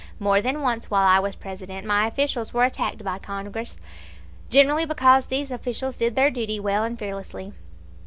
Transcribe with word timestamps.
More 0.17 0.41
than 0.41 0.63
once 0.63 0.89
while 0.89 1.05
I 1.05 1.19
was 1.19 1.35
President 1.35 1.85
my 1.85 2.07
officials 2.07 2.55
were 2.55 2.63
attacked 2.63 3.03
by 3.03 3.19
Congress, 3.19 3.77
generally 4.49 4.83
because 4.87 5.27
these 5.27 5.51
officials 5.51 5.95
did 5.95 6.15
their 6.15 6.31
duty 6.31 6.59
well 6.59 6.83
and 6.83 6.97
fearlessly. 6.97 7.53